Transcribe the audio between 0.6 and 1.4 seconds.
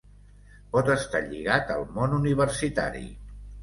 Pot estar